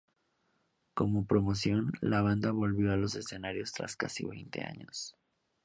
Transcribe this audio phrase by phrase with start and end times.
[0.95, 5.15] Como promoción, la banda volvió a los escenarios tras casi veinte años.